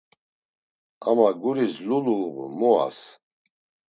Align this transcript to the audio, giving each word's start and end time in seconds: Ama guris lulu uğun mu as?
Ama 1.09 1.27
guris 1.41 1.73
lulu 1.87 2.15
uğun 2.25 2.51
mu 2.59 2.71
as? 2.85 2.99